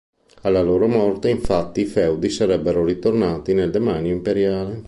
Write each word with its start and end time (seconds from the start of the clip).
Alla 0.41 0.63
loro 0.63 0.87
morte, 0.87 1.29
infatti, 1.29 1.81
i 1.81 1.85
feudi 1.85 2.27
sarebbero 2.31 2.83
ritornati 2.83 3.53
nel 3.53 3.69
demanio 3.69 4.11
imperiale. 4.11 4.79